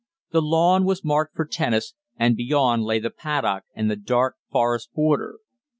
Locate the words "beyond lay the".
2.35-3.11